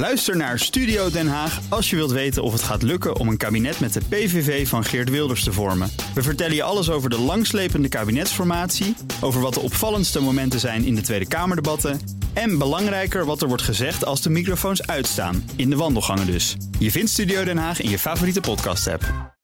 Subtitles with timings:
[0.00, 3.36] Luister naar Studio Den Haag als je wilt weten of het gaat lukken om een
[3.36, 5.90] kabinet met de PVV van Geert Wilders te vormen.
[6.14, 10.94] We vertellen je alles over de langslepende kabinetsformatie, over wat de opvallendste momenten zijn in
[10.94, 12.00] de Tweede Kamerdebatten
[12.32, 16.56] en belangrijker wat er wordt gezegd als de microfoons uitstaan, in de wandelgangen dus.
[16.78, 19.34] Je vindt Studio Den Haag in je favoriete podcast-app.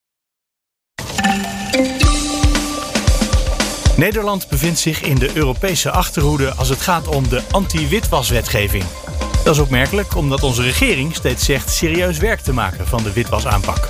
[3.97, 8.85] Nederland bevindt zich in de Europese achterhoede als het gaat om de anti-witwaswetgeving.
[9.47, 13.89] Dat is opmerkelijk omdat onze regering steeds zegt serieus werk te maken van de witwasaanpak.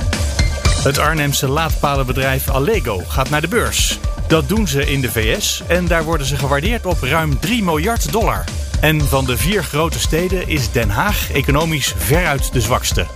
[0.83, 3.99] Het Arnhemse laadpalenbedrijf Allego gaat naar de beurs.
[4.29, 8.13] Dat doen ze in de VS en daar worden ze gewaardeerd op ruim 3 miljard
[8.13, 8.45] dollar.
[8.81, 13.07] En van de vier grote steden is Den Haag economisch veruit de zwakste.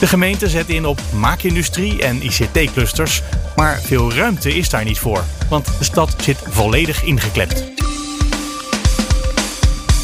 [0.00, 3.22] De gemeente zet in op maakindustrie en ICT-clusters,
[3.56, 7.79] maar veel ruimte is daar niet voor, want de stad zit volledig ingeklept.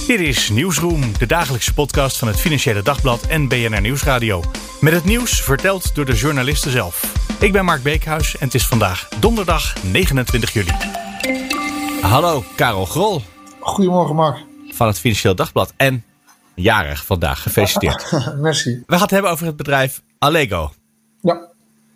[0.07, 4.43] Dit is Nieuwsroom, de dagelijkse podcast van het Financiële Dagblad en BNR Nieuwsradio.
[4.81, 7.13] Met het nieuws verteld door de journalisten zelf.
[7.41, 10.71] Ik ben Mark Beekhuis en het is vandaag donderdag 29 juli.
[12.01, 13.23] Hallo, Karel Grol.
[13.61, 14.45] Goedemorgen, Mark.
[14.69, 16.05] Van het Financiële Dagblad en
[16.55, 17.43] jarig vandaag.
[17.43, 18.11] Gefeliciteerd.
[18.41, 18.83] Merci.
[18.87, 20.73] We gaan het hebben over het bedrijf Allego.
[21.21, 21.35] Ja.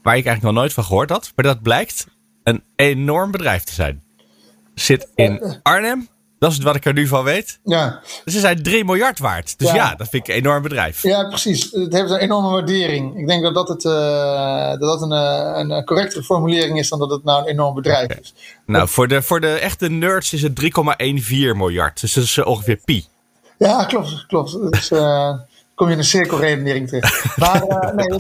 [0.02, 1.32] Waar ik eigenlijk nog nooit van gehoord had.
[1.36, 2.06] Maar dat blijkt
[2.42, 4.02] een enorm bedrijf te zijn.
[4.74, 6.08] Zit in Arnhem.
[6.41, 7.58] Dat is wat ik er nu van weet.
[7.64, 8.00] Ja.
[8.24, 9.58] Ze zijn 3 miljard waard.
[9.58, 9.94] Dus ja, Ja.
[9.94, 11.02] dat vind ik een enorm bedrijf.
[11.02, 11.70] ja, precies.
[11.70, 13.19] Het heeft een enorme waardering.
[13.19, 16.88] Ik denk dat dat, het, eh, dat, dat een, eh, een, een correctere formulering is
[16.88, 18.34] dan dat het nou een enorm bedrijf is.
[18.66, 22.00] Nou, voor de, voor de echte nerds is het 3,14 miljard.
[22.00, 23.06] Dus dat is eh, ongeveer pi.
[23.58, 24.27] Ja, klopt.
[24.27, 24.72] klopt.
[24.72, 24.88] Dus
[25.75, 27.36] kom je in een cirkelredenering terecht.
[27.36, 28.19] Maar nee,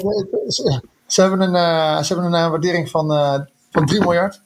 [0.48, 3.06] ze, ze hebben een, ze hebben een waardering van,
[3.72, 4.40] van 3 miljard.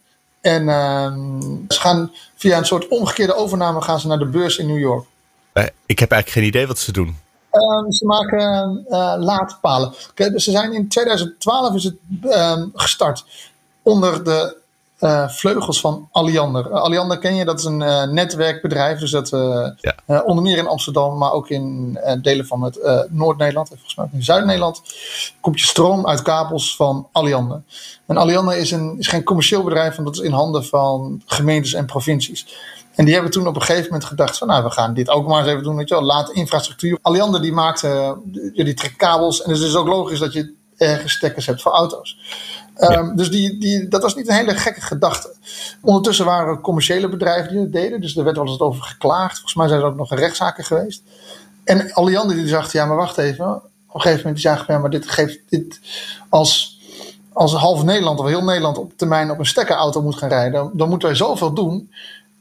[0.44, 4.66] En ehm, ze gaan via een soort omgekeerde overname gaan ze naar de beurs in
[4.66, 5.06] New York.
[5.52, 7.16] Eh, ik heb eigenlijk geen idee wat ze doen.
[7.50, 9.94] Ehm, ze maken eh, laadpalen.
[10.14, 13.24] Kijk, dus ze zijn in 2012 is het ehm, gestart
[13.82, 14.56] onder de
[15.04, 16.66] eh, vleugels van Alliander.
[16.66, 18.98] Uh, Alliander ken je, dat is een eh, netwerkbedrijf.
[18.98, 19.28] Dus dat
[20.06, 20.22] Ja.
[20.22, 24.12] onder meer in Amsterdam, maar ook in delen van het Noord-Nederland en volgens mij ook
[24.12, 24.82] in Zuid-Nederland
[25.40, 27.62] komt je stroom uit kabels van Alliander.
[28.06, 31.72] En Alliander is, een, is geen commercieel bedrijf, want dat is in handen van gemeentes
[31.72, 32.46] en provincies.
[32.94, 35.26] En die hebben toen op een gegeven moment gedacht van nou, we gaan dit ook
[35.26, 35.76] maar eens even doen.
[35.76, 36.98] Weet je wel, laat infrastructuur.
[37.02, 37.86] Alliander die maakt,
[38.24, 39.42] die, die trekt kabels.
[39.42, 42.16] En dus het is ook logisch dat je ergens stekkers hebt voor auto's.
[42.74, 45.34] Ehm, Dus die, die, dat was niet een hele gekke gedachte.
[45.80, 48.00] Ondertussen waren er commerciële bedrijven die dat deden.
[48.00, 49.32] Dus er werd wel eens over geklaagd.
[49.32, 51.02] Volgens mij zijn er ook nog rechtszaken geweest.
[51.64, 53.54] En Alliander die dacht, ja maar wacht even.
[53.54, 55.80] Op een gegeven moment die zagen, ja maar dit geeft dit
[56.28, 56.80] als,
[57.32, 60.52] als half Nederland of heel Nederland op termijn op een stekkerauto moet gaan rijden.
[60.52, 61.92] Dan, dan moeten wij zoveel doen.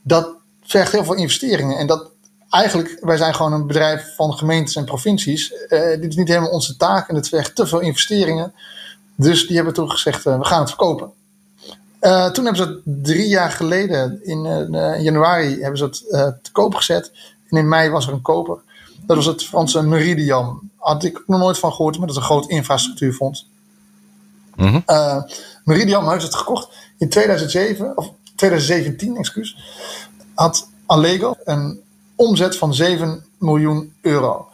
[0.02, 0.28] Dat
[0.62, 1.78] vergt heel veel investeringen.
[1.78, 2.10] En dat
[2.50, 5.52] eigenlijk, wij zijn gewoon een bedrijf van gemeentes en provincies.
[5.52, 8.52] Eh, dit is niet helemaal onze taak en het vergt te veel investeringen.
[9.16, 11.10] Dus die hebben toen gezegd, eh, we gaan het verkopen.
[11.98, 16.04] Eh, toen hebben ze het drie jaar geleden, in eh, januari, hebben ze het
[16.42, 17.12] te koop gezet.
[17.48, 18.58] En in mei was er een koper.
[19.06, 20.70] Dat was het Franse Meridian.
[20.76, 23.48] Had ik nog nooit van gehoord, maar dat is een groot infrastructuurfonds.
[24.56, 24.80] Mhm.
[24.86, 25.22] Eh,
[25.64, 29.56] Meridian heeft het gekocht in 2007, of 2017, excuus.
[30.34, 31.80] Had Allego een
[32.14, 34.48] omzet van 7 miljoen euro.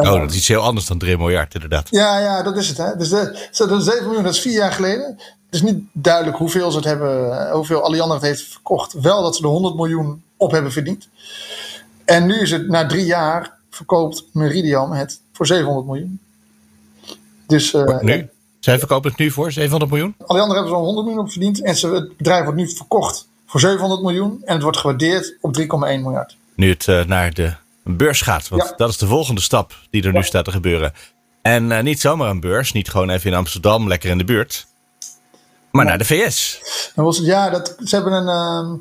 [0.00, 1.88] Oh, dat is iets heel anders dan 3 miljard, inderdaad.
[1.90, 2.76] Ja, ja, dat is het.
[2.76, 2.96] Hè?
[2.96, 5.14] Dus de, zo, de 7 miljoen, dat is vier jaar geleden.
[5.46, 8.92] Het is niet duidelijk hoeveel ze het hebben, eh, hoeveel Alliander het heeft verkocht.
[8.92, 11.08] Wel dat ze er 100 miljoen op hebben verdiend.
[12.04, 16.20] En nu is het na drie jaar verkoopt Meridian het voor 700 miljoen.
[17.46, 18.28] Dus eh, Nu?
[18.60, 20.14] Zij verkopen het nu voor 700 miljoen?
[20.26, 21.62] Alliander hebben al 100 miljoen op verdiend.
[21.62, 24.42] En ze, het bedrijf wordt nu verkocht voor 700 miljoen.
[24.44, 26.36] En het wordt gewaardeerd op 3,1 miljard.
[26.54, 27.54] Nu het eh, naar de
[27.86, 28.48] beurs gaat.
[28.48, 28.72] Want Ja.
[28.76, 30.92] dat is de volgende stap die er nu staat te gebeuren.
[31.42, 32.72] En eh, niet zomaar een beurs.
[32.72, 34.66] Niet gewoon even in Amsterdam, lekker in de buurt.
[35.70, 36.60] Maar naar de VS.
[36.94, 38.28] Dan was ja, dat, ze hebben een.
[38.28, 38.76] ehm,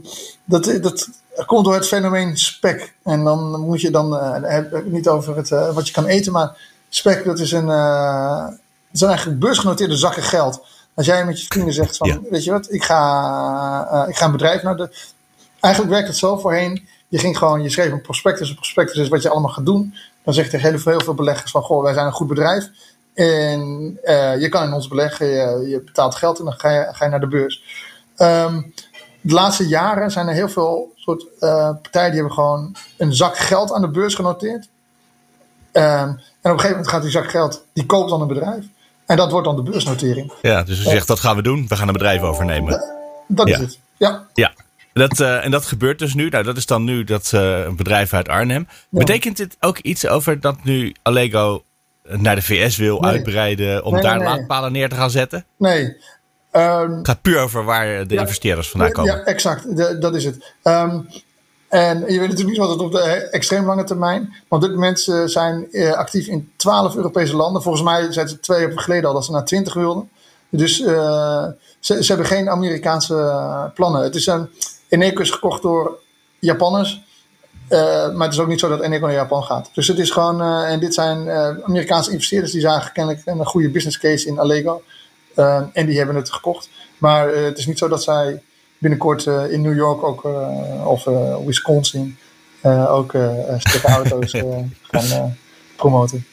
[0.45, 1.09] dat, dat
[1.45, 2.93] komt door het fenomeen spec.
[3.03, 4.17] En dan moet je dan.
[4.17, 6.57] eh, niet over het, eh, wat je kan eten, maar
[6.89, 7.65] spec, dat is een.
[7.65, 8.53] dat
[8.91, 10.61] zijn eigenlijk beursgenoteerde zakken geld.
[10.93, 14.31] Als jij met je vrienden zegt van, weet je wat, ik ga, ik ga een
[14.31, 14.89] bedrijf naar de.
[15.59, 16.87] Eigenlijk werkt het zo voorheen.
[17.15, 18.49] Je ging gewoon, je schreef een prospectus.
[18.49, 19.95] Een prospectus is wat je allemaal gaat doen.
[20.23, 22.27] Dan zeg je tegen heel veel, heel veel beleggers van, goh, wij zijn een goed
[22.27, 22.69] bedrijf.
[23.13, 26.87] En eh, je kan in ons beleggen, je, je betaalt geld en dan ga je,
[26.91, 27.63] ga je naar de beurs.
[28.15, 28.61] Ehm,
[29.21, 33.37] de laatste jaren zijn er heel veel soort eh, partijen die hebben gewoon een zak
[33.37, 34.67] geld aan de beurs genoteerd.
[35.71, 38.65] Ehm, en op een gegeven moment gaat die zak geld, die koopt dan een bedrijf.
[39.05, 40.33] En dat wordt dan de beursnotering.
[40.41, 41.65] Ja, dus ze zegt dat gaan we doen.
[41.67, 42.83] We gaan een bedrijf overnemen.
[43.27, 43.61] Dat is Ja.
[43.61, 43.79] het.
[43.97, 44.25] Ja.
[44.33, 44.53] Ja.
[44.95, 46.29] Dat, eh, en dat gebeurt dus nu.
[46.29, 48.67] Nou, dat is dan nu dat eh, een bedrijf uit Arnhem.
[48.89, 51.63] Betekent dit ook iets over dat nu Allego
[52.03, 55.45] naar de VS wil uitbreiden om daar laadpalen neer te gaan zetten?
[55.57, 55.83] Nee.
[56.51, 59.15] Um, het gaat puur over waar de investeerders vandaan komen.
[59.15, 59.77] Ja, exact.
[60.01, 60.53] dat is het.
[60.63, 61.07] Um,
[61.69, 62.99] en je weet natuurlijk niet wat het op de
[63.31, 64.21] extreem lange termijn.
[64.29, 67.61] Maar op dit moment uh, zijn uh, actief in 12 Europese landen.
[67.61, 70.09] Volgens mij zijn het twee jaar geleden al dat ze naar 20 wilden.
[70.49, 71.45] Dus uh,
[71.79, 74.03] ze, ze, hebben geen Amerikaanse plannen.
[74.03, 74.49] Het is een
[74.95, 75.99] Eneco is gekocht door
[76.39, 77.01] Japanners.
[77.69, 79.69] maar het is ook niet zo dat Eneco naar Japan gaat.
[79.73, 81.29] Dus het is gewoon, en dit zijn
[81.63, 84.81] Amerikaanse investeerders die zagen kennelijk een goede business case in Allego.
[85.73, 86.69] en die hebben het gekocht.
[86.97, 88.41] Maar het is niet zo dat zij
[88.77, 90.23] binnenkort in New York ook,
[90.85, 91.03] of
[91.45, 92.17] Wisconsin
[92.87, 93.13] ook
[93.57, 94.31] stukken auto's
[94.81, 95.37] gaan
[95.75, 96.25] promoten.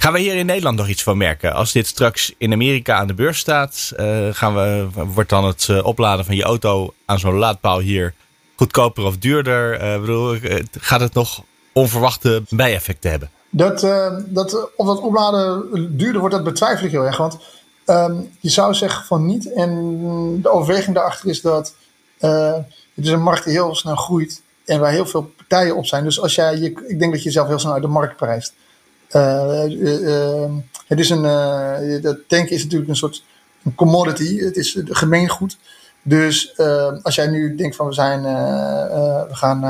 [0.00, 1.54] Gaan we hier in Nederland nog iets van merken?
[1.54, 3.92] Als dit straks in Amerika aan de beurs staat,
[4.32, 8.14] gaan we, wordt dan het opladen van je auto aan zo'n laadpaal hier
[8.56, 10.00] goedkoper of duurder?
[10.00, 10.36] bedoel,
[10.70, 11.42] gaat het nog
[11.72, 13.30] onverwachte bijeffecten hebben?
[13.50, 13.80] Dat,
[14.26, 17.16] dat, of dat opladen duurder wordt, dat betwijfel ik heel erg.
[17.16, 17.38] Want
[17.86, 19.52] um, je zou zeggen van niet.
[19.52, 21.74] En de overweging daarachter is dat
[22.20, 22.52] uh,
[22.94, 26.04] het is een markt die heel snel groeit en waar heel veel partijen op zijn.
[26.04, 28.54] Dus als jij, je, ik denk dat je zelf heel snel uit de markt prijst.
[29.12, 30.50] Uh, uh,
[30.86, 31.22] het is een,
[32.02, 33.24] dat tanken is natuurlijk een soort
[33.64, 34.38] een commodity.
[34.38, 35.58] Het is gemeengoed.
[36.02, 36.58] Dus
[37.02, 39.60] als jij nu denkt van we zijn, we gaan,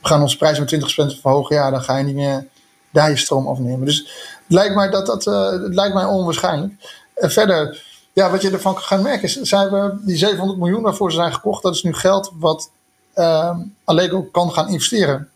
[0.00, 2.46] we gaan onze prijs met 20% verhogen, ja, dan ga je niet meer
[2.90, 3.84] daar je stroom afnemen.
[3.86, 3.98] Dus
[4.42, 6.72] het lijkt mij dat dat, het lijkt mij onwaarschijnlijk.
[7.14, 7.82] verder
[8.14, 11.32] ja, wat je ervan kan merken is, zij hebben die 700 miljoen waarvoor ze zijn
[11.32, 12.70] gekocht, dat is nu geld wat
[13.14, 15.30] uh, Allego kan gaan investeren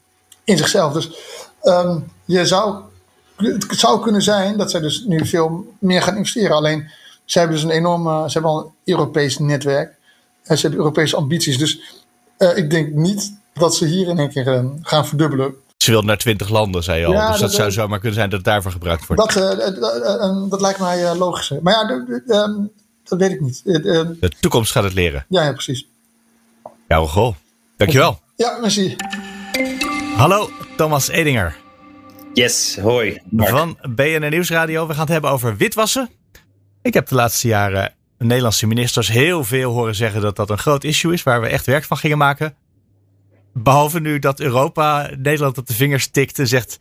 [0.44, 0.92] in zichzelf.
[0.92, 1.10] Dus
[1.62, 2.82] um, je zou,
[3.38, 6.56] het zou kunnen zijn dat zij dus nu veel meer gaan investeren.
[6.56, 6.90] Alleen,
[7.24, 9.96] ze hebben dus een enorme, ze hebben al een Europees netwerk.
[10.44, 11.58] En ze hebben Europese ambities.
[11.58, 11.80] Dus
[12.38, 15.54] uh, ik denk niet dat ze hier in één keer uh, gaan verdubbelen.
[15.76, 17.12] Ze wil naar twintig landen, zei je al.
[17.12, 19.34] dus dat, dat zou zomaar kunnen zijn dat het daarvoor gebruikt wordt.
[19.34, 21.52] Dat, uh, dat lijkt mij logisch.
[21.62, 22.70] Maar ja, um,
[23.04, 23.60] dat weet ik niet.
[23.64, 25.24] de toekomst gaat het leren.
[25.28, 25.86] Ja, ja precies.
[26.88, 27.34] Ja, goh.
[27.76, 28.20] Dankjewel.
[28.36, 28.96] Ja, merci.
[30.16, 31.67] Hallo, Thomas Edinger.
[32.38, 33.20] Yes, hoi.
[33.30, 33.50] Mark.
[33.50, 34.86] Van BNN Nieuwsradio.
[34.86, 36.10] We gaan het hebben over witwassen.
[36.82, 40.84] Ik heb de laatste jaren Nederlandse ministers heel veel horen zeggen dat dat een groot
[40.84, 42.54] issue is, waar we echt werk van gingen maken.
[43.52, 46.80] Behalve nu dat Europa Nederland op de vingers tikt en zegt: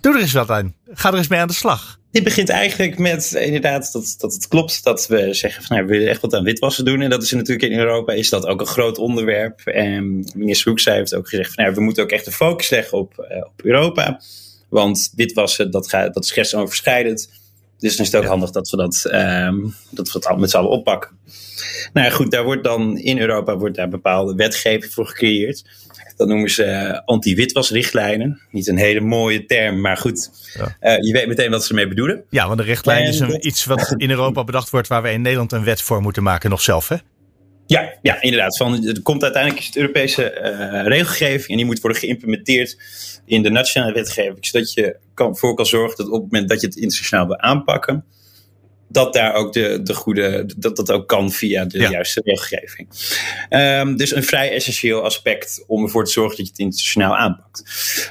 [0.00, 0.74] Doe er eens wat aan.
[0.90, 1.98] Ga er eens mee aan de slag.
[2.10, 5.92] Dit begint eigenlijk met inderdaad dat, dat het klopt dat we zeggen van nou, we
[5.92, 7.00] willen echt wat aan witwassen doen.
[7.00, 9.60] En dat is natuurlijk in Europa is dat ook een groot onderwerp.
[9.60, 12.98] En minister Hoekstra heeft ook gezegd van nou, we moeten ook echt de focus leggen
[12.98, 14.20] op, uh, op Europa.
[14.68, 17.30] Want witwassen, dat, gaat, dat is grensoverschrijdend.
[17.78, 20.56] Dus dan is het ook handig dat we dat, um, dat we het met z'n
[20.56, 21.18] allen oppakken.
[21.92, 25.64] Nou ja, goed, daar wordt dan in Europa wordt daar bepaalde wetgeving voor gecreëerd.
[26.16, 28.40] Dat noemen ze uh, anti-witwasrichtlijnen.
[28.50, 30.30] Niet een hele mooie term, maar goed.
[30.54, 30.76] Ja.
[30.80, 32.24] Uh, je weet meteen wat ze ermee bedoelen.
[32.30, 35.22] Ja, want de richtlijn is een, iets wat in Europa bedacht wordt waar we in
[35.22, 36.96] Nederland een wet voor moeten maken, nog zelf, hè?
[37.66, 38.56] Ja, ja inderdaad.
[38.56, 42.76] Van, er komt uiteindelijk is het Europese uh, regelgeving en die moet worden geïmplementeerd
[43.24, 46.60] in de nationale wetgeving, zodat je kan, voor kan zorgen dat op het moment dat
[46.60, 48.04] je het internationaal wil aanpakken,
[48.88, 52.88] dat daar ook de, de goede, dat dat ook kan via de juiste regelgeving.
[53.50, 57.62] Um, dus een vrij essentieel aspect om ervoor te zorgen dat je het internationaal aanpakt.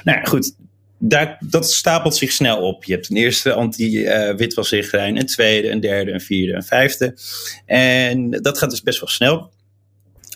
[0.04, 0.54] Nou ja, goed.
[0.98, 2.84] Dat stapelt zich snel op.
[2.84, 7.16] Je hebt een eerste anti-witwasrichtlijn, een tweede, een derde, een vierde, een vijfde.
[7.66, 9.50] En dat gaat dus best wel snel.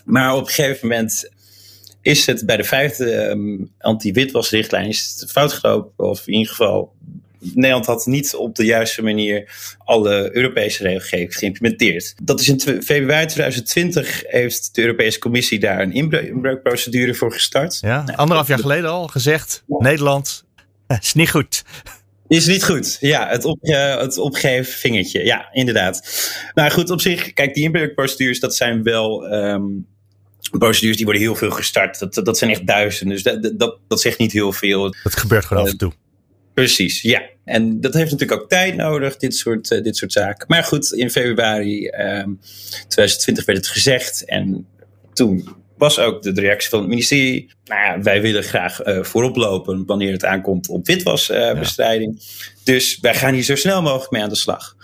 [0.05, 1.29] Maar op een gegeven moment
[2.01, 6.05] is het bij de vijfde um, anti-witwasrichtlijn is het fout gelopen.
[6.09, 6.93] Of in ieder geval
[7.41, 12.13] Nederland had niet op de juiste manier alle Europese regelgeving geïmplementeerd.
[12.23, 17.77] Dat is in februari 2020 heeft de Europese Commissie daar een inbreukprocedure voor gestart.
[17.81, 20.43] Ja, anderhalf jaar geleden al gezegd, Nederland
[21.01, 21.63] is niet goed.
[22.27, 22.97] Is niet goed.
[22.99, 25.23] Ja, het, op, uh, het opgeven vingertje.
[25.23, 26.09] Ja, inderdaad.
[26.53, 29.87] Nou goed, op zich, kijk, die inbreukprocedures, dat zijn wel um,
[30.57, 31.99] procedures die worden heel veel gestart.
[31.99, 33.15] Dat, dat zijn echt duizenden.
[33.15, 34.95] Dus dat, dat, dat zegt niet heel veel.
[35.03, 35.93] Dat gebeurt gewoon uh, af en toe.
[36.53, 37.21] Precies, ja.
[37.45, 40.45] En dat heeft natuurlijk ook tijd nodig, dit soort, uh, dit soort zaken.
[40.47, 42.39] Maar goed, in februari um,
[42.87, 44.25] 2020 werd het gezegd.
[44.25, 44.67] En
[45.13, 45.49] toen
[45.81, 47.53] was ook de reactie van het ministerie.
[47.65, 52.15] Nou ja, wij willen graag uh, voorop lopen wanneer het aankomt op witwasbestrijding.
[52.17, 52.51] Ja.
[52.63, 54.75] Dus wij gaan hier zo snel mogelijk mee aan de slag.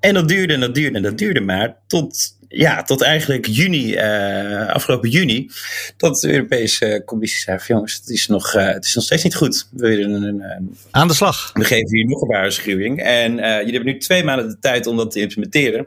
[0.00, 3.94] En dat duurde en dat duurde en dat duurde maar tot ja, tot eigenlijk juni,
[3.94, 5.50] uh, afgelopen juni,
[5.96, 9.22] dat de Europese Commissie zei: van, jongens, het is, nog, uh, het is nog steeds
[9.22, 9.68] niet goed.
[9.70, 11.50] We willen een, een, aan de slag.
[11.52, 13.02] We geven hier nog een waarschuwing.
[13.02, 15.86] En uh, jullie hebben nu twee maanden de tijd om dat te implementeren.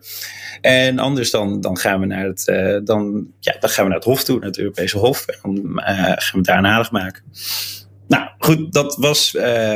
[0.62, 2.45] En anders dan, dan gaan we naar het,
[2.86, 5.25] dan, ja, dan gaan we naar het Hof toe, naar het Europese Hof.
[5.25, 5.81] En dan
[6.15, 7.24] gaan we daar een aardig maken.
[8.07, 9.36] Nou goed, dat was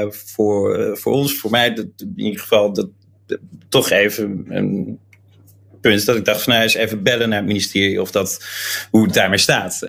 [0.10, 2.89] voor, voor ons, voor mij, dat, in ieder geval, dat,
[3.69, 5.00] toch even een
[5.81, 8.45] punt dat ik dacht van nou eens even bellen naar het ministerie of dat,
[8.91, 9.88] hoe het daarmee staat.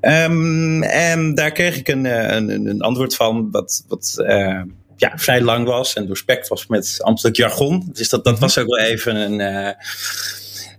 [0.00, 4.60] Um, en daar kreeg ik een, een, een antwoord van wat, wat uh,
[4.96, 7.88] ja, vrij lang was en doorspekt was met ambtelijk jargon.
[7.92, 8.42] Dus dat, dat mhm.
[8.42, 9.70] was ook wel even, een, uh,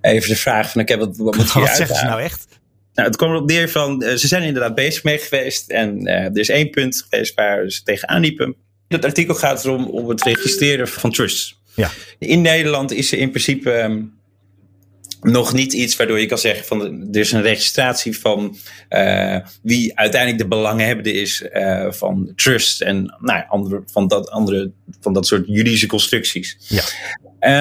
[0.01, 2.47] even de vraag van, okay, wat, wat moet je Wat zeggen ze nou echt?
[2.93, 5.69] Nou, het kwam erop neer van, uh, ze zijn inderdaad bezig mee geweest.
[5.69, 8.55] En er is één punt geweest waar ze tegenaan liepen.
[8.87, 11.59] Het artikel gaat erom om het registreren van trusts.
[11.77, 11.91] Ja.
[12.19, 14.13] In Nederland is er in principe um,
[15.21, 16.81] nog niet iets waardoor je kan zeggen van
[17.11, 18.57] er is een registratie van
[18.89, 24.71] uh, wie uiteindelijk de belanghebbende is uh, van trust en nou, andere, van, dat, andere,
[25.01, 26.57] van dat soort juridische constructies.
[26.67, 26.83] Ja.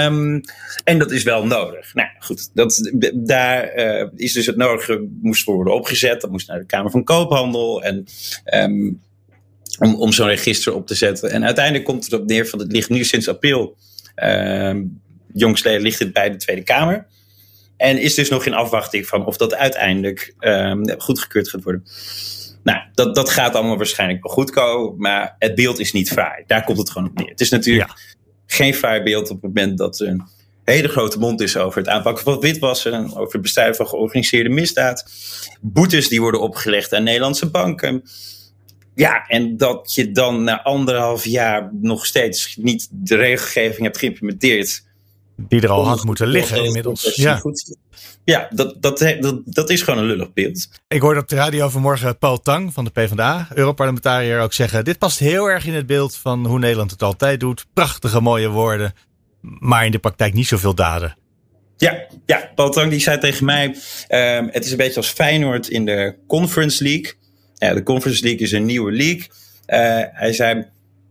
[0.07, 0.41] Um,
[0.85, 1.95] en dat is wel nodig.
[1.95, 6.21] Nou goed, dat, daar uh, is dus het nodige moest worden opgezet.
[6.21, 8.07] Dat moest naar de Kamer van Koophandel en
[8.55, 9.01] um,
[9.79, 11.31] om, om zo'n register op te zetten.
[11.31, 13.77] En uiteindelijk komt het op neer van het ligt nu sinds april.
[14.25, 14.83] Uh,
[15.33, 17.07] jongstleden ligt het bij de Tweede Kamer.
[17.77, 21.85] En is dus nog in afwachting van of dat uiteindelijk um, goedgekeurd gaat worden.
[22.63, 26.45] Nou, dat, dat gaat allemaal waarschijnlijk wel goed komen, maar het beeld is niet fraai.
[26.47, 27.29] Daar komt het gewoon op neer.
[27.29, 27.97] Het is natuurlijk ja.
[28.47, 30.23] geen fraai beeld op het moment dat er een
[30.65, 35.11] hele grote mond is over het aanpakken van witwassen, over het bestrijden van georganiseerde misdaad,
[35.61, 38.03] boetes die worden opgelegd aan Nederlandse banken.
[38.97, 44.85] Ja, en dat je dan na anderhalf jaar nog steeds niet de regelgeving hebt geïmplementeerd
[45.37, 47.15] die er al had moeten liggen inmiddels.
[47.15, 47.43] Ja,
[48.25, 50.69] ja dat, dat, dat, dat is gewoon een lullig beeld.
[50.89, 54.99] Ik hoorde op de radio vanmorgen Paul Tang van de PvdA, Europarlementariër, ook zeggen: Dit
[54.99, 57.67] past heel erg in het beeld van hoe Nederland het altijd doet.
[57.73, 58.95] Prachtige mooie woorden,
[59.41, 61.17] maar in de praktijk niet zoveel daden.
[61.77, 63.65] Ja, ja, Paul Tang die zei tegen mij:
[64.09, 67.15] um, Het is een beetje als Feyenoord in de Conference League.
[67.59, 69.27] Ja, de Conference League is een nieuwe league.
[69.67, 70.67] Uh, hij zei: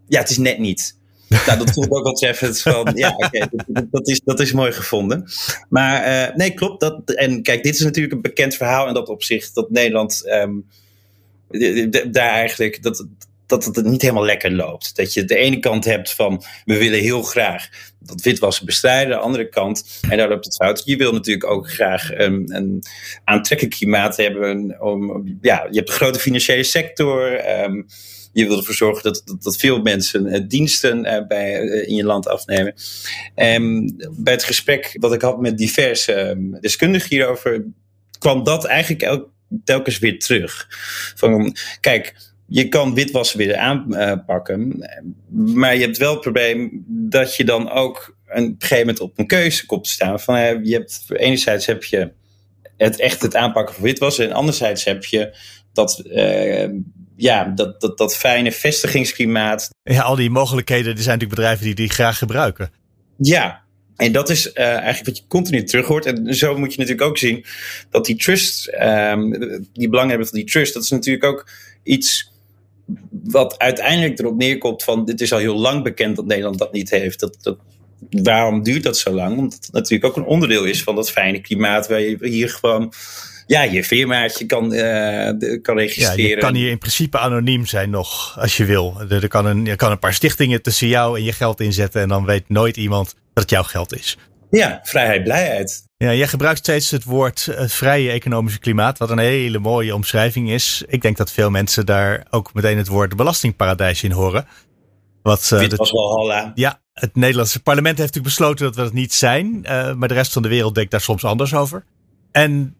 [0.07, 0.95] Ja, het is net niet.
[1.45, 2.61] Nou, dat voelt ook wel treffend.
[2.61, 5.25] Van, ja, oké, dat, dat, is, dat is mooi gevonden.
[5.69, 6.79] Maar uh, nee, klopt.
[6.79, 9.55] Dat, en kijk, dit is natuurlijk een bekend verhaal in dat opzicht.
[9.55, 10.65] Dat Nederland um,
[12.11, 12.83] daar eigenlijk.
[12.83, 13.07] Dat,
[13.45, 14.95] dat het niet helemaal lekker loopt.
[14.95, 17.69] Dat je de ene kant hebt van we willen heel graag
[18.05, 19.09] dat witwassen bestrijden.
[19.09, 20.81] De andere kant, en daar loopt het fout.
[20.85, 22.83] Je wil natuurlijk ook graag een,
[23.23, 24.81] aantrekkelijk klimaat hebben.
[24.81, 27.49] Om, ja, je hebt een grote financiële sector.
[27.63, 27.85] Um,
[28.35, 32.03] je wil ervoor zorgen dat, dat, veel mensen uh, diensten uh, bij, uh, in je
[32.03, 32.73] land afnemen.
[33.35, 37.65] En bij het gesprek dat ik had met diverse ehm, deskundigen hierover,
[38.19, 39.29] kwam dat eigenlijk elk,
[39.63, 40.67] telkens weer terug.
[41.15, 42.15] Van, kijk,
[42.47, 44.89] je kan witwassen weer aanpakken,
[45.29, 49.27] maar je hebt wel het probleem dat je dan ook een gegeven moment op een
[49.27, 50.19] keuze komt te staan.
[50.19, 52.11] Van, je hebt, enerzijds heb je
[52.77, 55.37] het echt het aanpakken van witwassen en anderzijds heb je
[55.73, 56.03] dat
[57.15, 59.69] ja, dat, dat, dat fijne vestigingsklimaat.
[59.83, 62.71] Ja, al die mogelijkheden, er zijn natuurlijk bedrijven die die graag gebruiken.
[63.17, 63.63] Ja,
[63.95, 66.05] en dat is uh, eigenlijk wat je continu terug hoort.
[66.05, 67.45] En zo moet je natuurlijk ook zien
[67.89, 69.31] dat die trust, um,
[69.73, 71.49] die belanghebbenden van die trust, dat is natuurlijk ook
[71.83, 72.33] iets
[73.23, 76.89] wat uiteindelijk erop neerkomt van dit is al heel lang bekend dat Nederland dat niet
[76.89, 77.19] heeft.
[77.19, 77.57] Dat, dat,
[78.09, 79.37] waarom duurt dat zo lang?
[79.37, 82.93] Omdat het natuurlijk ook een onderdeel is van dat fijne klimaat waar je hier gewoon
[83.47, 86.29] ja, je firmaatje kan, uh, kan registreren.
[86.29, 89.01] Ja, je kan hier in principe anoniem zijn nog, als je wil.
[89.09, 92.07] Er kan een, je kan een paar stichtingen tussen jou en je geld inzetten en
[92.07, 94.17] dan weet nooit iemand dat het jouw geld is.
[94.55, 95.87] Ja, vrijheid, blijheid.
[95.97, 100.49] Ja, jij gebruikt steeds het woord het vrije economische klimaat, wat een hele mooie omschrijving
[100.49, 100.83] is.
[100.87, 104.47] Ik denk dat veel mensen daar ook meteen het woord belastingparadijs in horen.
[105.21, 106.51] Wat, uh, Dit was wel Halla.
[106.55, 109.63] Ja, het Nederlandse parlement heeft natuurlijk besloten dat we dat niet zijn.
[109.63, 111.85] Uh, maar de rest van de wereld denkt daar soms anders over.
[112.31, 112.75] En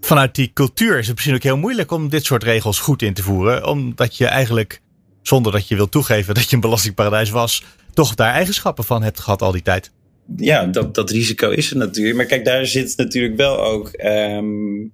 [0.00, 3.14] vanuit die cultuur is het misschien ook heel moeilijk om dit soort regels goed in
[3.14, 3.66] te voeren.
[3.66, 4.82] Omdat je eigenlijk,
[5.22, 9.20] zonder dat je wilt toegeven dat je een belastingparadijs was, toch daar eigenschappen van hebt
[9.20, 9.92] gehad al die tijd.
[10.36, 12.16] Ja, dat, dat risico is er natuurlijk.
[12.16, 13.90] Maar kijk, daar zit natuurlijk wel ook.
[14.04, 14.92] Um,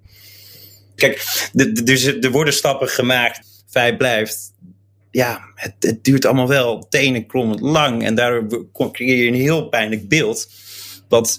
[0.95, 1.49] kijk,
[1.85, 3.41] dus er worden stappen gemaakt.
[3.69, 4.53] Feit blijft.
[5.11, 8.05] Ja, het, het duurt allemaal wel tenenkrommend lang.
[8.05, 10.51] En daardoor creëer je een heel pijnlijk beeld.
[11.09, 11.39] Wat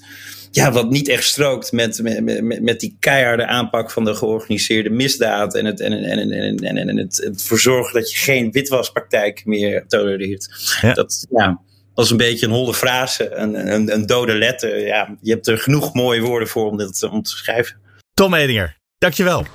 [0.51, 4.89] ja, wat niet echt strookt met, met, met, met, die keiharde aanpak van de georganiseerde
[4.89, 5.55] misdaad.
[5.55, 9.86] En het, en, en, en, en, en het, het verzorgen dat je geen witwaspraktijk meer
[9.88, 10.77] tolereert.
[10.81, 10.93] Ja.
[10.93, 11.62] Dat, ja,
[11.99, 14.85] dat is een beetje een holle frase, een, een, een dode letter.
[14.85, 17.81] Ja, je hebt er genoeg mooie woorden voor om dit om te schrijven.
[18.13, 19.45] Tom Edinger, dankjewel.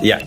[0.00, 0.20] Ja.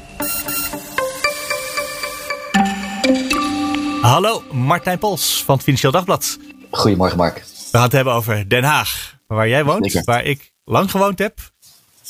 [4.02, 6.38] Hallo, Martijn Pols van het Financieel Dagblad.
[6.70, 7.36] Goedemorgen, Mark.
[7.36, 11.40] We gaan het hebben over Den Haag waar jij woont, waar ik lang gewoond heb.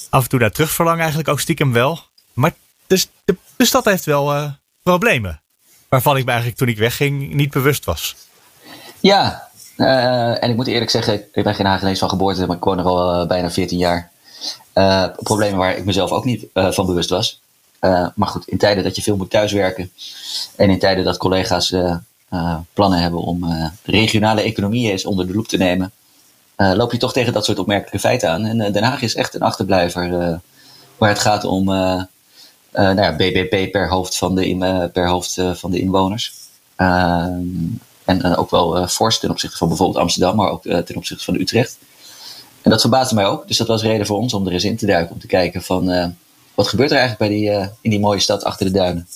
[0.09, 1.99] Af en toe daar terugverlang eigenlijk ook stiekem wel.
[2.33, 2.53] Maar
[2.87, 4.51] dus de, de stad heeft wel uh,
[4.83, 5.41] problemen.
[5.89, 8.15] waarvan ik me eigenlijk toen ik wegging niet bewust was.
[8.99, 9.44] Ja,
[9.77, 12.79] uh, en ik moet eerlijk zeggen, ik ben geen Hagenees van geboorte, maar ik woon
[12.79, 14.11] er al uh, bijna 14 jaar.
[14.73, 17.41] Uh, problemen waar ik mezelf ook niet van bewust was.
[18.15, 19.91] maar goed, in tijden dat je veel moet thuiswerken
[20.55, 21.75] en in tijden dat collega's
[22.73, 25.91] plannen hebben om regionale economieën eens onder de loep te nemen,
[26.55, 28.45] loop je toch tegen dat soort opmerkelijke feiten aan.
[28.45, 30.39] En Den Haag is echt een achterblijver
[30.97, 35.79] waar het gaat om nou ja, BBP per hoofd van de, per hoofd, van de
[35.79, 36.33] inwoners.
[38.05, 40.95] En uh, ook wel uh, fors ten opzichte van bijvoorbeeld Amsterdam, maar ook uh, ten
[40.95, 41.77] opzichte van Utrecht.
[42.61, 43.47] En dat verbaasde mij ook.
[43.47, 45.13] Dus dat was reden voor ons om er eens in te duiken.
[45.13, 46.15] Om te kijken van
[46.53, 49.07] wat gebeurt er eigenlijk bij die, in die mooie stad achter de duinen.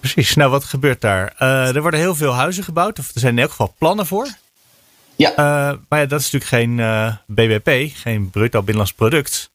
[0.00, 0.34] Precies.
[0.34, 1.34] Nou, wat gebeurt daar?
[1.74, 2.98] er worden heel veel huizen gebouwd.
[2.98, 4.28] Of er zijn in elk geval plannen voor.
[5.16, 5.32] Ja.
[5.88, 9.50] maar ja, dat is natuurlijk geen BBP, geen bruto binnenlands product.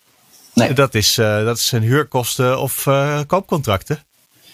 [0.54, 0.74] Nee.
[0.74, 2.84] Dat is, dat is een huurkosten of
[3.28, 4.04] koopcontracten.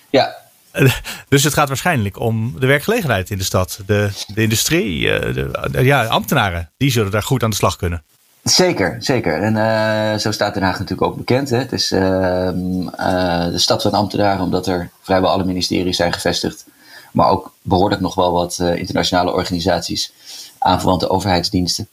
[0.09, 0.42] Ja,
[1.29, 3.79] Dus het gaat waarschijnlijk om de werkgelegenheid in de stad.
[3.85, 8.03] De, de industrie, eh, de, ja, ambtenaren, die zullen daar goed aan de slag kunnen.
[8.43, 9.41] Zeker, zeker.
[9.41, 11.49] En uh, zo staat Den Haag natuurlijk ook bekend.
[11.49, 11.57] Hè?
[11.57, 16.65] Het is uh, uh, de stad van ambtenaren, omdat er vrijwel alle ministeries zijn gevestigd.
[17.11, 20.13] Maar ook behoorlijk nog wel wat internationale organisaties,
[20.59, 21.87] aanverwante overheidsdiensten.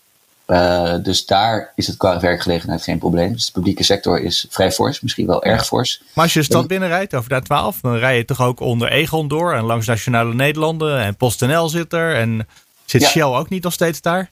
[0.51, 3.33] Uh, dus daar is het qua werkgelegenheid geen probleem.
[3.33, 6.03] Dus de publieke sector is vrij fors, misschien wel erg fors.
[6.15, 8.91] Maar als je de stad binnenrijdt over de A12, dan rij je toch ook onder
[8.91, 12.15] Egon door en langs Nationale Nederlanden en PostNL zit er.
[12.15, 12.49] En
[12.85, 14.31] zit Shell ook niet nog steeds daar?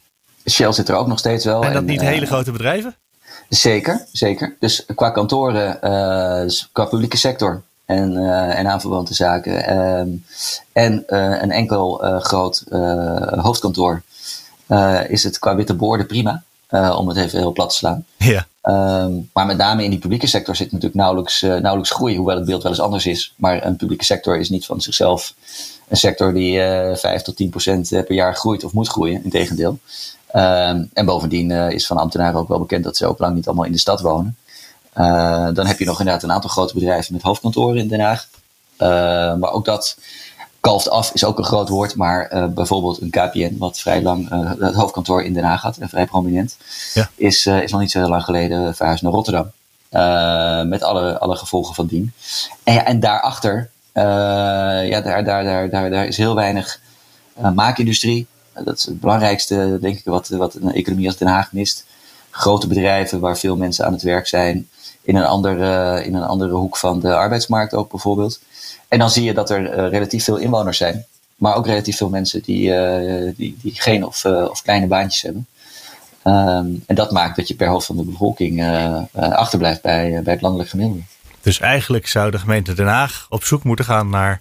[0.51, 1.65] Shell zit er ook nog steeds wel.
[1.65, 2.95] En dat niet uh, hele grote bedrijven?
[3.49, 4.57] Zeker, zeker.
[4.61, 8.17] Dus qua kantoren, uh, dus qua publieke sector en,
[8.55, 9.67] en aanverwante zaken.
[9.67, 10.09] Ehm,
[10.73, 11.03] en
[11.43, 12.65] een enkel groot
[13.41, 14.18] hoofdkantoor uh,
[15.09, 16.43] is het qua witte borden prima.
[16.71, 18.05] Uh, om het even heel plat te slaan.
[18.17, 18.47] Ja.
[18.63, 22.37] Um, maar met name in die publieke sector zit natuurlijk nauwelijks, uh, nauwelijks groei, hoewel
[22.37, 23.35] het beeld wel eens anders is.
[23.37, 25.35] Maar een publieke sector is niet van zichzelf
[25.89, 26.61] een sector die
[26.95, 29.79] 5 tot 10 procent per jaar groeit of moet groeien, integendeel.
[30.35, 33.65] Um, en bovendien is van ambtenaren ook wel bekend dat ze ook lang niet allemaal
[33.65, 34.37] in de stad wonen.
[35.54, 38.28] dan heb je nog inderdaad een aantal grote bedrijven met hoofdkantoren in Den Haag.
[39.39, 39.97] maar ook dat
[40.60, 44.32] kalft af is ook een groot woord, maar uh, bijvoorbeeld een KPN, wat vrij lang
[44.32, 46.56] uh, het hoofdkantoor in Den Haag had en vrij prominent,
[46.94, 47.10] ja.
[47.14, 49.50] is, uh, is nog niet zo heel lang geleden verhuisd naar Rotterdam.
[50.68, 52.12] met alle, alle gevolgen van dien.
[52.64, 56.80] En, ja, en daarachter, ja, daar, daar, daar, daar, daar is heel weinig
[57.54, 58.26] maakindustrie.
[58.64, 61.84] dat is het belangrijkste, denk ik, wat, wat een economie als Den Haag mist.
[62.30, 64.68] Grote bedrijven waar veel mensen aan het werk zijn.
[65.02, 68.40] In een, andere, in een andere hoek van de arbeidsmarkt ook bijvoorbeeld.
[68.89, 71.07] En dan zie je dat er uh, relatief veel inwoners zijn.
[71.37, 75.23] Maar ook relatief veel mensen die, uh, die, die geen of, uh, of kleine baantjes
[75.23, 75.47] hebben.
[76.25, 78.65] Um, en dat maakt dat je per hoofd van de bevolking
[79.13, 81.03] achterblijft bij, bij het landelijk gemiddelde.
[81.43, 84.41] Dus eigenlijk zou de gemeente Den Haag op zoek moeten gaan naar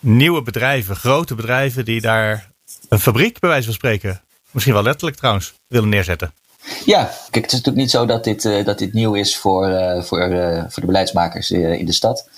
[0.00, 2.50] nieuwe bedrijven, grote bedrijven die daar
[2.88, 6.32] een fabriek, bij wijze van spreken, misschien wel letterlijk trouwens, willen neerzetten.
[6.84, 9.68] Ja, kijk, het is natuurlijk niet zo dat dit, uh, dat dit nieuw is voor,
[9.68, 12.28] uh, voor, uh, voor de beleidsmakers in de stad.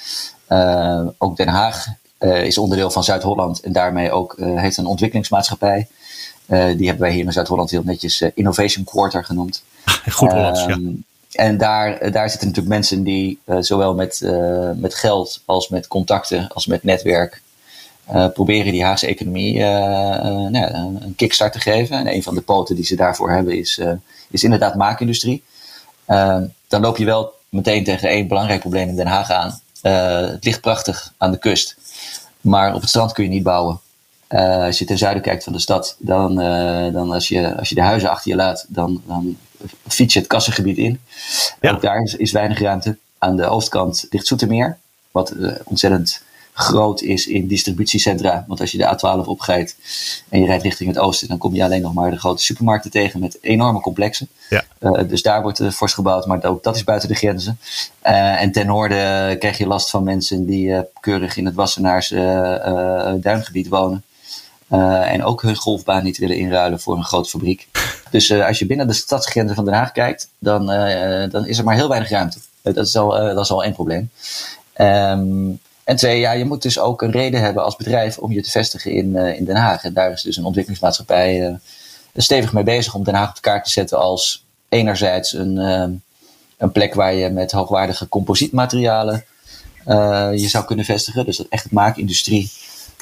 [1.18, 1.86] Ook Den Haag
[2.18, 5.86] is onderdeel van Zuid-Holland en daarmee ook heeft een ontwikkelingsmaatschappij.
[6.46, 9.62] die hebben wij hier in Zuid-Holland heel netjes Innovation Quarter genoemd.
[10.10, 10.68] Goed Hollands, ja.
[10.68, 10.90] Ehm,
[11.32, 14.20] en daar, daar zitten natuurlijk mensen die zowel met,
[14.76, 17.42] met geld als met contacten als met netwerk
[18.12, 21.98] uh, proberen die Haagse economie uh, uh, nou, een kickstart te geven.
[21.98, 23.80] En een van de poten die ze daarvoor hebben is,
[24.30, 25.42] is inderdaad maakindustrie.
[26.68, 29.60] dan loop je wel meteen tegen één belangrijk probleem in Den Haag aan.
[29.90, 31.76] Het ligt prachtig aan de kust,
[32.40, 33.80] maar op het strand kun je niet bouwen.
[34.28, 36.34] als je ten zuiden kijkt van de stad, dan,
[36.92, 39.36] dan als, je, als je de huizen achter je laat, dan, dan
[39.88, 41.00] fiets je het kassengebied in.
[41.60, 41.72] Ja.
[41.72, 42.96] Ook daar is, is weinig ruimte.
[43.18, 44.78] Aan de oostkant ligt Zoetermeer,
[45.10, 46.22] wat ontzettend
[46.56, 48.44] groot is in distributiecentra.
[48.46, 49.76] Want als je de A12 oprijdt
[50.28, 52.90] en je rijdt richting het oosten, dan kom je alleen nog maar de grote supermarkten
[52.90, 54.28] tegen met enorme complexen.
[54.48, 54.64] Ja.
[54.80, 57.58] Uh, dus daar wordt uh, fors gebouwd, maar ook dat is buiten de grenzen.
[58.06, 62.08] Uh, en ten noorden krijg je last van mensen die keurig in het Wassenaars
[63.20, 64.04] duingebied wonen.
[64.68, 67.68] en ook hun golfbaan niet willen inruilen voor een grote fabriek.
[68.10, 70.66] Dus als je binnen de stadsgrenzen van Den Haag kijkt, dan,
[71.30, 72.38] dan is er maar heel weinig ruimte.
[72.62, 74.10] dat, is al, dat is al één probleem.
[74.76, 78.42] Um, en twee, ja, je moet dus ook een reden hebben als bedrijf om je
[78.42, 79.84] te vestigen in, uh, in Den Haag.
[79.84, 81.54] En daar is dus een ontwikkelingsmaatschappij uh,
[82.16, 85.96] stevig mee bezig om Den Haag op de kaart te zetten als enerzijds een, uh,
[86.56, 89.24] een plek waar je met hoogwaardige composietmaterialen
[90.34, 91.24] je zou kunnen vestigen.
[91.24, 92.50] Dus dat echt maakindustrie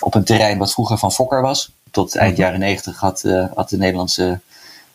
[0.01, 1.71] op een terrein wat vroeger van Fokker was.
[1.91, 3.23] Tot eind jaren negentig had,
[3.55, 4.41] had de Nederlandse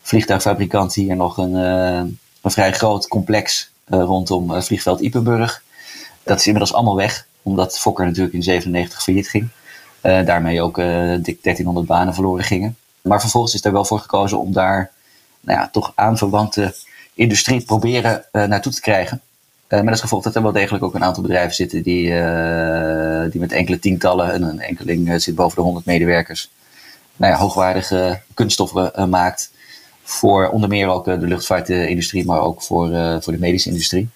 [0.02, 5.64] vliegtuigfabrikant hier nog een, een vrij groot complex rondom vliegveld Ipenburg.
[6.24, 9.48] Dat is inmiddels allemaal weg omdat Fokker natuurlijk in 97 failliet ging.
[10.02, 12.78] daarmee ook dik 1300 banen verloren gingen.
[13.02, 14.92] Maar vervolgens is er wel voor gekozen om daar
[15.40, 16.76] nou ja, toch aanverwante
[17.14, 19.22] industrie proberen naartoe te krijgen.
[19.68, 22.04] Met als gevolg dat er wel degelijk ook een aantal bedrijven zitten die,
[23.32, 26.50] die met enkele tientallen, en een enkeling zit boven de 100 medewerkers,
[27.16, 29.52] nou ja, hoogwaardige kunststoffen maakt.
[30.04, 32.88] Voor onder meer ook de luchtvaartindustrie, maar ook voor,
[33.22, 34.10] voor de medische industrie.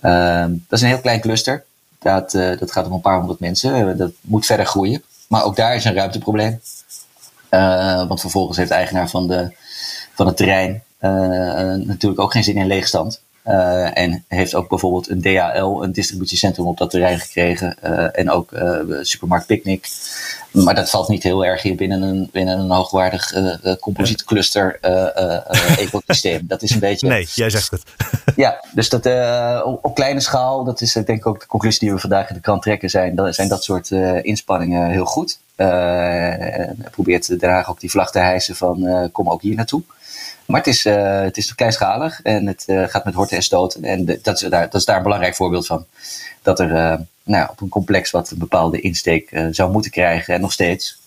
[0.00, 1.64] Ehm, dat is een heel klein cluster.
[2.02, 3.96] Dat, dat gaat om een paar honderd mensen.
[3.96, 5.02] dat moet verder groeien.
[5.28, 6.60] Maar ook daar is een ruimteprobleem.
[8.08, 9.52] want vervolgens heeft de eigenaar van, de,
[10.14, 10.82] van het terrein
[11.86, 13.20] natuurlijk ook geen zin in leegstand.
[13.46, 17.76] Uh, en heeft ook bijvoorbeeld een DHL, een distributiecentrum op dat terrein gekregen.
[17.84, 19.88] Uh, en ook uh, supermarkt Picnic.
[20.50, 23.32] Maar dat valt niet heel erg in binnen een, binnen een hoogwaardig
[23.80, 24.78] composietcluster
[25.78, 26.40] ecosysteem.
[26.46, 27.08] Dat is een beetje.
[27.08, 27.82] Nee, jij zegt het.
[28.36, 29.06] ja, dus dat
[29.64, 32.34] op, op, kleine schaal, dat is denk ik ook de conclusie die we vandaag in
[32.34, 33.90] de krant trekken, zijn, dat, zijn dat soort
[34.22, 35.38] inspanningen heel goed.
[36.90, 39.82] probeert Den Haag ook die vlag te hijsen van kom ook hier naartoe.
[40.52, 43.84] Maar het is, uh, het is kleinschalig en het uh, gaat met horten en stoten.
[43.84, 45.86] En dat, is daar, dat is daar een belangrijk voorbeeld van.
[46.42, 50.40] Dat er uh, nou, op een complex wat een bepaalde insteek zou moeten krijgen en
[50.40, 51.00] nog steeds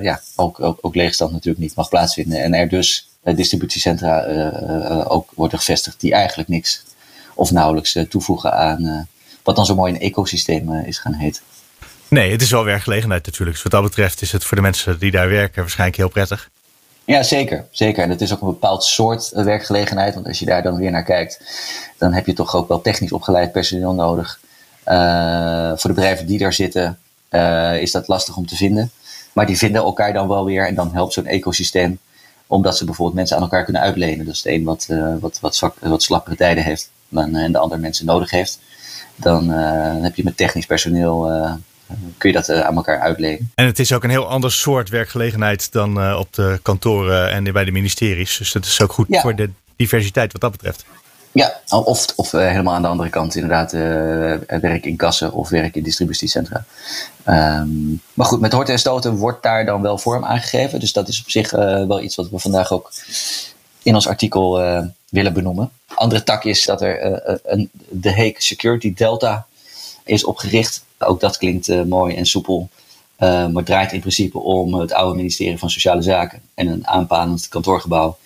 [0.00, 2.42] ja, ook, ook, ook leegstand natuurlijk niet mag plaatsvinden.
[2.42, 4.24] En er dus distributiecentra
[5.04, 6.84] ook worden gevestigd die eigenlijk niks
[7.34, 9.08] of nauwelijks toevoegen aan
[9.42, 11.42] wat dan zo mooi een ecosysteem is gaan heten.
[12.08, 13.52] Nee, het is wel werkgelegenheid natuurlijk.
[13.52, 16.50] Dus wat dat betreft is het voor de mensen die daar werken waarschijnlijk heel prettig.
[17.04, 17.66] Ja, zeker.
[17.70, 18.02] Zeker.
[18.02, 20.14] En het is ook een bepaald soort eh, werkgelegenheid.
[20.14, 21.40] Want als je daar dan weer naar kijkt,
[21.98, 24.40] dan heb je toch ook wel technisch opgeleid personeel nodig.
[24.88, 26.98] Uh, voor de bedrijven die daar zitten,
[27.30, 28.90] uh, is dat lastig om te vinden.
[29.32, 30.66] Maar die vinden elkaar dan wel weer.
[30.66, 31.98] En dan helpt zo'n ecosysteem.
[32.46, 34.26] Omdat ze bijvoorbeeld mensen aan elkaar kunnen uitlenen.
[34.26, 34.86] Dus de een wat,
[35.20, 36.90] wat, wat, wat slappere tijden heeft.
[37.14, 38.58] En de ander mensen nodig heeft.
[39.16, 39.48] Dan
[40.02, 41.30] heb je met technisch personeel
[42.18, 43.50] kun je dat eh, aan elkaar uitlenen.
[43.54, 47.52] En het is ook een heel ander soort werkgelegenheid dan eh, op de kantoren en
[47.52, 48.36] bij de ministeries.
[48.38, 50.84] Dus dat is ook goed voor de diversiteit wat dat betreft.
[51.32, 53.80] Ja, of, of uh, helemaal aan de andere kant inderdaad uh,
[54.60, 56.64] werk in kassen of werk in distributiecentra.
[57.26, 60.80] Um, maar goed, met horten en stoten wordt daar dan wel vorm aangegeven.
[60.80, 62.92] Dus dat is op zich uh, wel iets wat we vandaag ook
[63.82, 64.58] in ons artikel
[65.08, 65.70] willen benoemen.
[65.94, 69.46] Andere tak is dat er een, de Hague Security Delta
[70.04, 70.84] is opgericht.
[70.98, 72.68] Ook dat klinkt uh, mooi en soepel.
[73.18, 77.48] Uh, maar draait in principe om het oude ministerie van Sociale Zaken en een aanpalend
[77.48, 78.16] kantoorgebouw.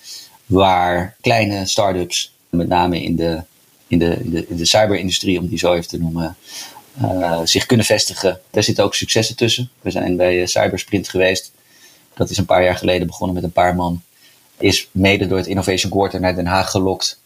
[0.47, 3.43] Waar kleine start-ups, met name in de,
[3.87, 6.37] in de, in de, de cyberindustrie, om die zo even te noemen,
[7.03, 8.41] uh, zich kunnen vestigen.
[8.51, 9.71] Daar zitten ook successen tussen.
[9.81, 11.53] We zijn bij Cybersprint geweest.
[12.14, 14.03] Dat is een paar jaar geleden begonnen met een paar man.
[14.59, 17.21] Is mede door het Innovation Quarter naar Den Haag gelokt.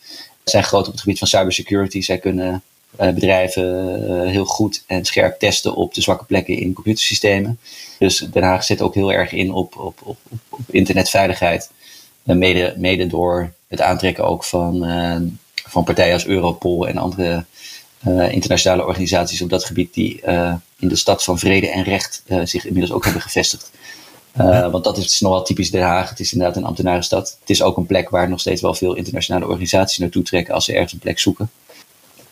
[0.45, 2.01] Zijn groot op het gebied van cybersecurity.
[2.01, 2.63] Zij kunnen
[2.97, 7.59] bedrijven uh, heel goed en scherp testen op de zwakke plekken in computersystemen.
[7.99, 10.17] Dus Den Haag zit ook heel erg in op, op, op,
[10.49, 11.71] op internetveiligheid.
[12.23, 14.79] Mede, mede door het aantrekken ook van,
[15.55, 17.45] van partijen als Europol en andere
[18.31, 20.21] internationale organisaties op dat gebied die
[20.79, 23.71] in de stad van vrede en recht zich inmiddels ook hebben gevestigd.
[24.71, 26.11] Want dat is nogal typisch Den Haag.
[26.11, 27.37] Het is inderdaad een ambtenarenstad.
[27.41, 30.65] Het is ook een plek waar nog steeds wel veel internationale organisaties naartoe trekken als
[30.65, 31.51] ze ergens een plek zoeken.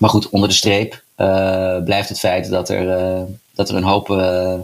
[0.01, 3.23] Maar goed, onder de streep uh, blijft het feit dat er, uh,
[3.55, 4.55] dat er een hoop uh,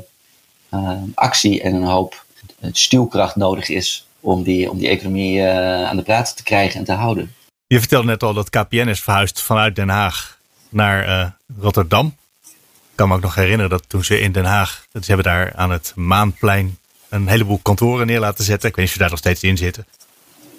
[1.15, 2.25] actie en een hoop
[2.73, 6.93] stuwkracht nodig is om die, om die economie aan de praat te krijgen en te
[6.93, 7.35] houden.
[7.67, 12.17] Je vertelde net al dat KPN is verhuisd vanuit Den Haag naar Rotterdam.
[12.45, 15.53] Ik kan me ook nog herinneren dat toen ze in Den Haag, ze hebben daar
[15.55, 18.69] aan het Maanplein een heleboel kantoren neer laten zetten.
[18.69, 19.87] Ik weet niet of ze daar nog steeds in zitten.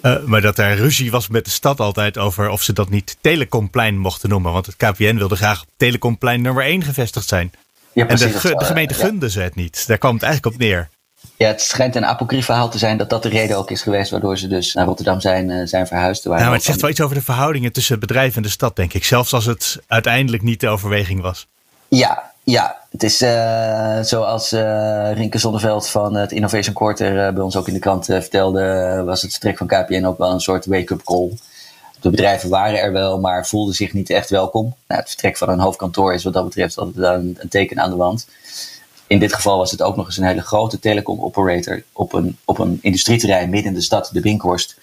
[0.02, 3.16] Uh, maar dat er ruzie was met de stad altijd over of ze dat niet
[3.20, 4.52] Telecomplein mochten noemen.
[4.52, 7.52] Want het KPN wilde graag op Telecomplein nummer 1 gevestigd zijn.
[7.92, 9.86] Ja, en de, de, gemeente uh, gunde ze het niet.
[9.86, 10.88] Daar kwam het eigenlijk op neer.
[11.36, 14.10] Ja, het schijnt een apocryf verhaal te zijn dat dat de reden ook is geweest
[14.10, 16.26] waardoor ze dus naar Rotterdam zijn, uh, zijn verhuisd.
[16.26, 18.92] Maar het zegt wel iets over de verhoudingen tussen het bedrijf en de stad, denk
[18.92, 19.04] ik.
[19.04, 21.46] Zelfs als het uiteindelijk niet de overweging was.
[21.88, 27.42] Ja, ja, het is uh, zoals uh, Rinke Zonneveld van het Innovation Quarter uh, bij
[27.42, 30.66] ons ook in de krant vertelde, was het vertrek van KPN ook wel een soort
[30.66, 31.30] wake-up call.
[32.00, 34.74] De bedrijven waren er wel, maar voelden zich niet echt welkom.
[34.86, 37.90] Nou, het vertrek van een hoofdkantoor is wat dat betreft altijd een, een teken aan
[37.90, 38.26] de wand.
[39.06, 42.38] In dit geval was het ook nog eens een hele grote telecom operator op een,
[42.44, 44.76] op een industrieterrein midden in de stad, de Binkhorst,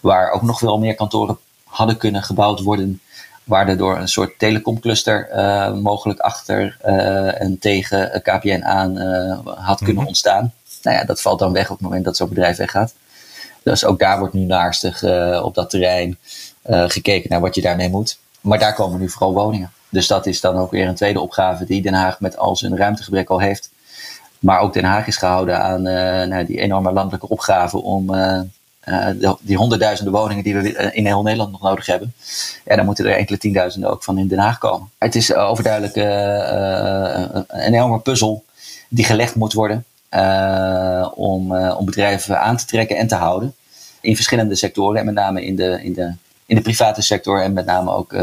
[0.00, 3.00] waar ook nog wel meer kantoren hadden kunnen gebouwd worden
[3.48, 9.38] waar er door een soort telecomcluster uh, mogelijk achter uh, en tegen KPN aan uh,
[9.44, 10.06] had kunnen mhm.
[10.06, 10.52] ontstaan.
[10.82, 12.94] Nou ja, dat valt dan weg op het moment dat zo'n bedrijf weggaat.
[13.62, 15.02] Dus ook daar wordt nu naarstig
[15.42, 16.18] op dat terrein
[16.64, 18.18] gekeken naar wat je daarmee moet.
[18.40, 19.70] Maar daar komen nu vooral woningen.
[19.88, 22.76] Dus dat is dan ook weer een tweede opgave die Den Haag met al zijn
[22.76, 23.70] ruimtegebrek al heeft.
[24.38, 25.82] Maar ook Den Haag is gehouden aan
[26.28, 28.10] nou, die enorme landelijke opgave om
[29.40, 32.12] die honderdduizenden woningen die we in heel Nederland nog nodig hebben.
[32.64, 34.90] Ja, dan moeten er enkele tienduizenden ook van in Den Haag komen.
[34.98, 38.44] Het is overduidelijk een enorme puzzel
[38.88, 39.84] die gelegd moet worden
[41.14, 43.54] om, om bedrijven aan te trekken en te houden
[44.00, 46.12] in verschillende sectoren en met name in de, in de,
[46.46, 48.16] in de private sector en met name ook,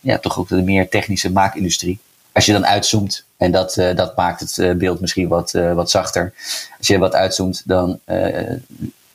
[0.00, 1.98] ja, toch ook de meer technische maakindustrie.
[2.32, 6.34] Als je dan uitzoomt, en dat, dat maakt het beeld misschien wat, wat zachter.
[6.78, 8.00] Als je wat uitzoomt, dan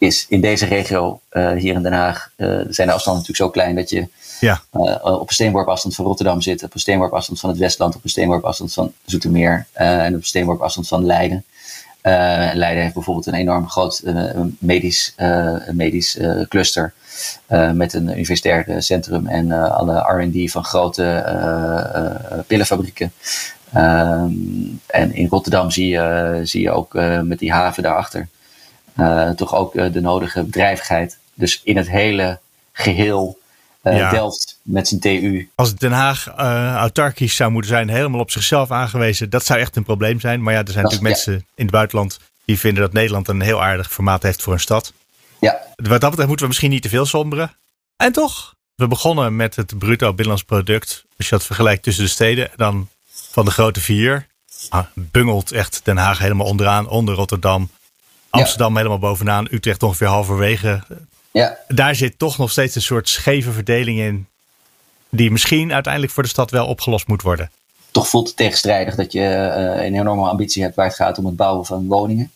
[0.03, 2.29] is in deze regio hier in Den Haag,
[2.69, 4.07] zijn de afstanden natuurlijk zo klein dat je
[4.39, 4.61] ja.
[5.01, 8.03] op een steenworp afstand van Rotterdam zit, op een steenworp afstand van het Westland, op
[8.03, 11.43] een steenworp afstand van Zoetermeer en op een steenworp afstand van Leiden.
[12.53, 14.03] Leiden heeft bijvoorbeeld een enorm groot
[14.59, 15.15] medisch,
[15.71, 16.93] medisch cluster
[17.73, 23.11] met een universitair centrum en alle R&D van grote pillenfabrieken.
[23.73, 24.31] Ehm,
[24.85, 28.27] en in Rotterdam zie je, zie je ook met die haven daarachter
[29.35, 31.17] toch ook de nodige bedrijvigheid.
[31.33, 32.39] Dus in het hele
[32.71, 33.41] geheel
[33.83, 35.49] uh, Delft met zijn TU.
[35.55, 39.75] Als Den Haag uh, autarkisch zou moeten zijn, helemaal op zichzelf aangewezen, dat zou echt
[39.75, 40.43] een probleem zijn.
[40.43, 43.63] Maar ja, er zijn natuurlijk mensen in het buitenland die vinden dat Nederland een heel
[43.63, 44.93] aardig formaat heeft voor een stad.
[45.39, 45.61] Ja.
[45.75, 47.55] Wat dat betreft moeten we misschien niet te veel somberen.
[47.97, 51.05] En toch, we begonnen met het bruto binnenlands product.
[51.17, 52.89] Als je dat vergelijkt tussen de steden, dan
[53.31, 54.27] van de grote vier,
[54.69, 57.69] ah, bungelt echt Den Haag helemaal onderaan, onder Rotterdam.
[58.41, 60.83] Amsterdam helemaal bovenaan, Utrecht ongeveer halverwege.
[61.31, 61.57] Ja.
[61.67, 64.27] Daar zit toch nog steeds een soort scheve verdeling in.
[65.09, 67.51] Die misschien uiteindelijk voor de stad wel opgelost moet worden.
[67.91, 71.25] Toch voelt het tegenstrijdig dat je uh, een enorme ambitie hebt waar het gaat om
[71.25, 72.31] het bouwen van woningen.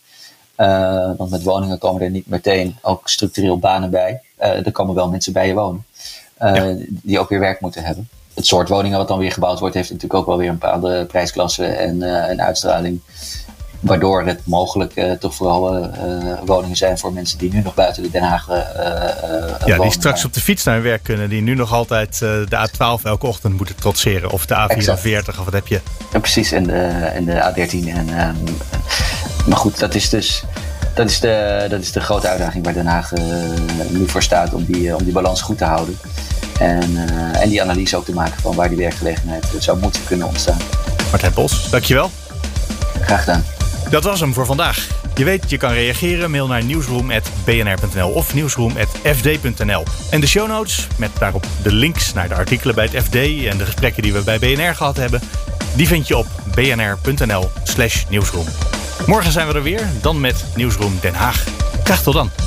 [0.58, 4.22] Uh, want met woningen komen er niet meteen ook structureel banen bij.
[4.40, 5.86] Uh, er komen wel mensen bij je wonen.
[6.40, 6.76] Ja.
[6.88, 8.10] Die ook weer werk moeten hebben.
[8.34, 11.06] Het soort woningen wat dan weer gebouwd wordt, heeft natuurlijk ook wel weer een bepaalde
[11.06, 13.02] prijsklasse en, en uitstraling.
[13.88, 15.86] Waardoor het mogelijk uh, toch vooral uh,
[16.46, 19.82] woningen zijn voor mensen die nu nog buiten de Den Haag Ja, wonen.
[19.82, 21.30] die straks op de fiets naar hun werk kunnen.
[21.30, 24.30] Die nu nog altijd de A12 elke ochtend moeten trotseren.
[24.32, 25.82] Of de A44 of wat heb je.
[26.14, 26.52] Ja, precies.
[26.52, 26.78] En de,
[27.14, 27.88] en de A13.
[27.88, 28.58] En, um,
[29.48, 30.44] maar goed, dat is dus...
[30.94, 33.12] Dat is, de, dat is de grote uitdaging waar Den Haag
[33.90, 35.98] nu voor staat om die, om die balans goed te houden.
[36.60, 36.98] En,
[37.34, 40.58] en die analyse ook te maken van waar die werkgelegenheid zou moeten kunnen ontstaan.
[41.12, 42.12] Martijn Bos, dankjewel.
[43.02, 43.57] Graag gedaan.
[43.90, 44.88] Dat was hem voor vandaag.
[45.16, 46.32] Je weet, je kan reageren.
[46.32, 49.84] Mail naar nieuwsroom.bnr.nl of nieuwsroom.fd.nl.
[50.10, 53.58] En de show notes, met daarop de links naar de artikelen bij het FD en
[53.58, 55.22] de gesprekken die we bij BNR gehad hebben,
[55.76, 58.46] die vind je op bnr.nl slash nieuwsroom.
[59.06, 61.44] Morgen zijn we er weer, dan met Nieuwsroom Den Haag.
[61.84, 62.47] Graag tot dan.